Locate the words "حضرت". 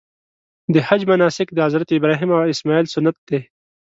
1.65-1.87